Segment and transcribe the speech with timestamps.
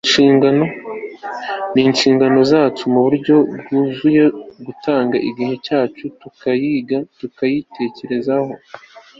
[1.73, 4.23] ni inshingano yacu mu buryo bwuzuye
[4.65, 6.97] gutanga igihe cyacu tukayiga
[7.35, 8.51] tuyatekerezaho